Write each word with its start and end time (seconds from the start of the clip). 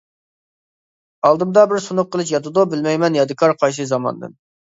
ئالدىمدا 1.29 1.65
بىر 1.73 1.81
سۇنۇق 1.89 2.09
قىلىچ 2.15 2.33
ياتىدۇ، 2.37 2.65
بىلمەيمەن 2.73 3.19
يادىكار 3.21 3.55
قايسى 3.61 3.87
زاماندىن. 3.95 4.37